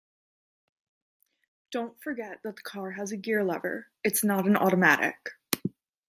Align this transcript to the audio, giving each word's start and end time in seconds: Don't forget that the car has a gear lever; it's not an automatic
Don't 1.71 2.01
forget 2.01 2.41
that 2.41 2.55
the 2.55 2.61
car 2.63 2.89
has 2.89 3.11
a 3.11 3.17
gear 3.17 3.43
lever; 3.43 3.91
it's 4.03 4.23
not 4.23 4.47
an 4.47 4.57
automatic 4.57 5.33